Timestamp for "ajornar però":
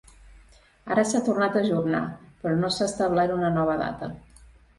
1.65-2.57